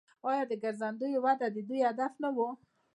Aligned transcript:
آیا 0.29 0.43
د 0.47 0.53
ګرځندوی 0.63 1.13
وده 1.25 1.47
د 1.55 1.57
دوی 1.67 1.79
هدف 1.89 2.13
نه 2.23 2.29
دی؟ 2.35 2.47